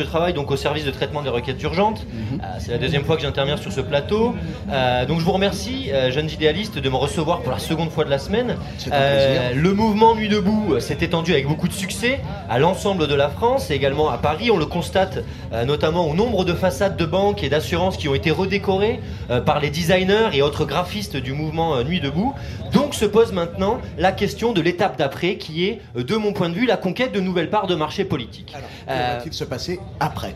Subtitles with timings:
[0.00, 2.06] je travaille donc au service de traitement des requêtes urgentes.
[2.06, 2.40] Mhm.
[2.40, 4.34] Euh, c'est la deuxième fois que j'interviens sur ce plateau.
[4.70, 8.04] Euh, donc je vous remercie, euh, jeunes idéalistes, de me recevoir pour la seconde fois
[8.04, 8.56] de la semaine.
[9.54, 13.70] Le mouvement Nuit debout s'est étendu avec beaucoup de succès à l'ensemble de la France
[13.70, 14.50] et également à Paris.
[14.50, 15.18] On le constate
[15.66, 19.00] notamment au nombre de façades de banques et d'assurances qui ont été redécorées
[19.44, 22.34] par les designers et autres graphistes du mouvement Nuit debout.
[22.72, 26.54] Donc se pose maintenant la question de l'étape d'après qui est, de mon point de
[26.54, 28.52] vue, la conquête de nouvelles parts de marché politique.
[28.54, 29.80] Alors, Euh, va-t-il se passer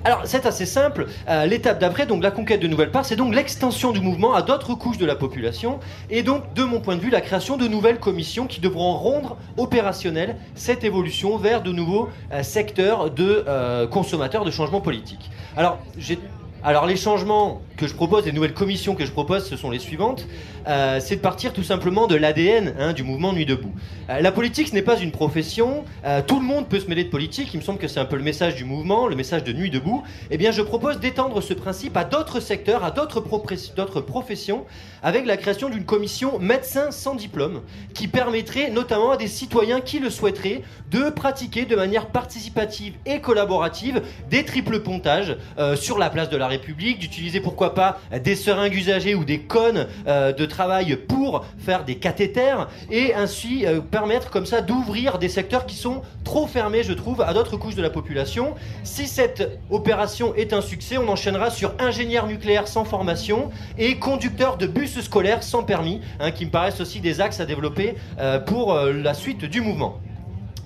[0.04, 1.06] alors c'est assez simple.
[1.28, 4.42] Euh, L'étape d'après, donc la conquête de nouvelles parts, c'est donc l'extension du mouvement à
[4.42, 5.80] d'autres couches de la population
[6.10, 9.38] et donc de mon point de vue la création de nouvelles commissions qui devront rendre
[9.56, 15.30] opérationnelle cette évolution vers de nouveaux euh, secteurs de euh, consommateurs de changements politiques.
[15.56, 16.18] Alors j'ai
[16.64, 19.78] alors les changements que je propose, les nouvelles commissions que je propose, ce sont les
[19.78, 20.26] suivantes.
[20.66, 23.72] Euh, c'est de partir tout simplement de l'ADN hein, du mouvement Nuit debout.
[24.08, 25.84] Euh, la politique, ce n'est pas une profession.
[26.06, 27.52] Euh, tout le monde peut se mêler de politique.
[27.52, 29.70] Il me semble que c'est un peu le message du mouvement, le message de Nuit
[29.70, 30.04] debout.
[30.30, 34.64] Eh bien, je propose d'étendre ce principe à d'autres secteurs, à d'autres professions,
[35.02, 37.60] avec la création d'une commission médecin sans diplôme,
[37.92, 43.20] qui permettrait notamment à des citoyens qui le souhaiteraient de pratiquer de manière participative et
[43.20, 44.00] collaborative
[44.30, 45.36] des triples pontages
[45.76, 50.32] sur la place de la D'utiliser pourquoi pas des seringues usagées ou des cônes euh,
[50.32, 55.66] de travail pour faire des cathéters et ainsi euh, permettre comme ça d'ouvrir des secteurs
[55.66, 58.54] qui sont trop fermés, je trouve, à d'autres couches de la population.
[58.82, 64.56] Si cette opération est un succès, on enchaînera sur ingénieur nucléaire sans formation et conducteur
[64.56, 68.38] de bus scolaires sans permis, hein, qui me paraissent aussi des axes à développer euh,
[68.38, 70.00] pour la suite du mouvement.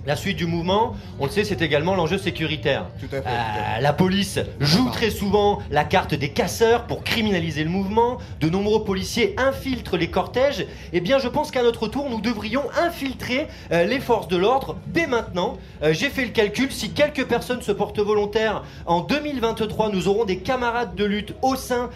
[0.08, 2.86] La suite du mouvement, on le sait, c'est également l'enjeu sécuritaire.
[2.98, 6.84] Tout à fait, tout à Euh, la police joue très souvent la carte des casseurs
[6.86, 8.16] pour criminaliser le mouvement.
[8.40, 10.64] De nombreux policiers infiltrent les cortèges.
[10.94, 14.76] Eh bien, je pense qu'à notre tour, nous devrions infiltrer euh, les forces de l'ordre
[14.86, 15.58] dès maintenant.
[15.82, 16.72] Euh, J'ai fait le calcul.
[16.72, 21.54] Si quelques personnes se portent volontaires en 2023, nous aurons des camarades de lutte au
[21.54, 21.90] sein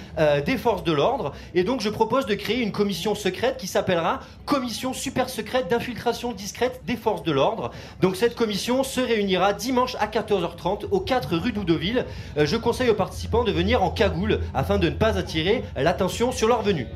[0.45, 1.33] des forces de l'ordre.
[1.55, 6.33] Et donc, je propose de créer une commission secrète qui s'appellera Commission super secrète d'infiltration
[6.33, 7.70] discrète des forces de l'ordre.
[8.02, 12.05] Donc cette commission se réunira dimanche à 14h30 au 4 rue d'Oudoville.
[12.36, 16.33] Euh, je conseille aux participants de venir en cagoule afin de ne pas attirer l'attention
[16.33, 16.89] sur leur venue.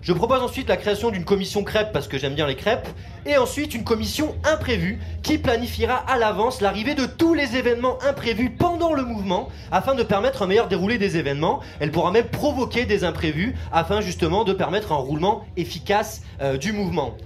[0.00, 2.88] Je propose ensuite la création d'une commission crêpes parce que j'aime bien les crêpes
[3.26, 8.50] et ensuite une commission imprévue qui planifiera à l'avance l'arrivée de tous les événements imprévus
[8.50, 11.60] pendant le mouvement afin de permettre un meilleur déroulé des événements.
[11.80, 16.72] Elle pourra même provoquer des imprévus afin justement de permettre un roulement efficace euh, du
[16.72, 17.16] mouvement.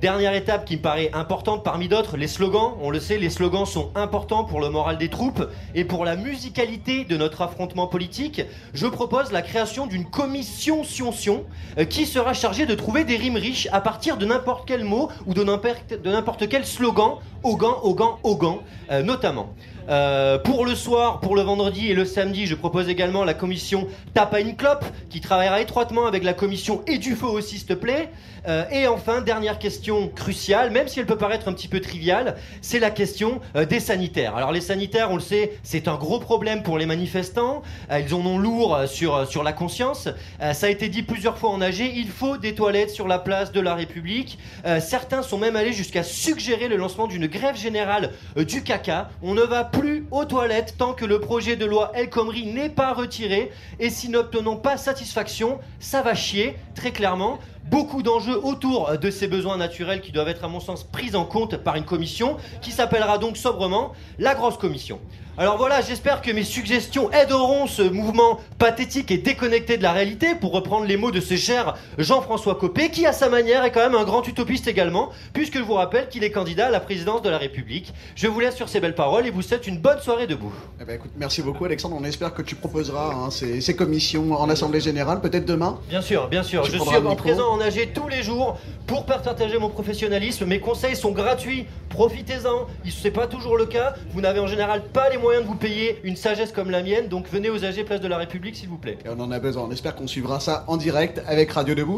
[0.00, 2.74] Dernière étape qui me paraît importante parmi d'autres, les slogans.
[2.82, 6.16] On le sait, les slogans sont importants pour le moral des troupes et pour la
[6.16, 8.42] musicalité de notre affrontement politique.
[8.74, 11.46] Je propose la création d'une commission sion-sion
[11.78, 15.08] euh, qui sera chargée de trouver des rimes riches à partir de n'importe quel mot
[15.24, 18.56] ou de n'importe quel slogan, Hogan, Hogan, Hogan,
[18.90, 19.54] euh, notamment.
[19.88, 23.86] Euh, pour le soir, pour le vendredi et le samedi, je propose également la commission
[24.14, 27.66] Tape à une clope qui travaillera étroitement avec la commission Et du feu aussi, s'il
[27.66, 28.10] te plaît.
[28.48, 32.36] Euh, et enfin, dernière question cruciale, même si elle peut paraître un petit peu triviale,
[32.62, 34.36] c'est la question euh, des sanitaires.
[34.36, 37.62] Alors les sanitaires, on le sait, c'est un gros problème pour les manifestants.
[37.90, 40.08] Ils en ont lourd sur, sur la conscience.
[40.40, 43.52] Ça a été dit plusieurs fois en AG, il faut des toilettes sur la place
[43.52, 44.38] de la République.
[44.80, 49.10] Certains sont même allés jusqu'à suggérer le lancement d'une grève générale du caca.
[49.22, 49.75] On ne va plus
[50.10, 53.50] aux toilettes tant que le projet de loi El Khomri n'est pas retiré.
[53.78, 57.38] Et si n'obtenons pas satisfaction, ça va chier, très clairement.
[57.70, 61.24] Beaucoup d'enjeux autour de ces besoins naturels qui doivent être, à mon sens, pris en
[61.24, 65.00] compte par une commission qui s'appellera donc sobrement la grosse commission.
[65.38, 70.34] Alors voilà, j'espère que mes suggestions aideront ce mouvement pathétique et déconnecté de la réalité,
[70.34, 73.80] pour reprendre les mots de ce cher Jean-François Copé, qui à sa manière est quand
[73.80, 77.20] même un grand utopiste également, puisque je vous rappelle qu'il est candidat à la présidence
[77.20, 77.92] de la République.
[78.14, 80.54] Je vous laisse sur ces belles paroles et vous souhaite une bonne soirée debout.
[80.80, 84.32] Eh ben, écoute, merci beaucoup Alexandre, on espère que tu proposeras hein, ces, ces commissions
[84.32, 85.78] en Assemblée Générale, peut-être demain?
[85.90, 86.62] Bien sûr, bien sûr.
[86.62, 90.44] Tu je suis en présent AG tous les jours pour partager mon professionnalisme.
[90.46, 91.66] Mes conseils sont gratuits.
[91.88, 92.66] Profitez-en.
[92.88, 93.94] Ce n'est pas toujours le cas.
[94.10, 97.08] Vous n'avez en général pas les moyens de vous payer une sagesse comme la mienne.
[97.08, 98.98] Donc venez aux AG Place de la République, s'il vous plaît.
[99.06, 101.94] On en a besoin, on espère qu'on suivra ça en direct avec Radio Debout.